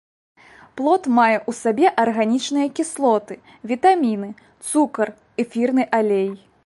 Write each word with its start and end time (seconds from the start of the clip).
Плод 0.79 1.03
мае 1.17 1.33
ў 1.39 1.51
сабе 1.63 1.91
арганічныя 2.05 2.67
кіслоты, 2.79 3.35
вітаміны, 3.73 4.29
цукар, 4.71 5.07
эфірны 5.45 5.83
алей. 6.01 6.29